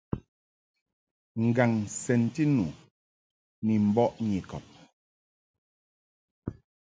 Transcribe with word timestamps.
Ngaŋ 1.45 1.71
sɛnti 2.01 2.43
nu 2.55 2.65
ni 3.65 3.73
mbɔʼ 3.87 4.11
Nyikɔb. 4.27 4.65